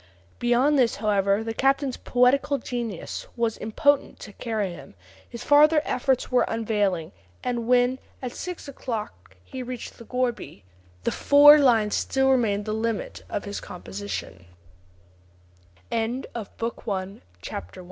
[0.39, 4.95] '"Beyond this, however, the captain's poetical genius was impotent to carry him;
[5.29, 7.11] his farther efforts were unavailing,
[7.43, 10.63] and when at six o'clock he reached the gourbi,
[11.03, 14.47] the four lines still remained the limit of his composition.
[15.91, 16.29] CHAPTER
[17.05, 17.21] II.
[17.43, 17.61] CA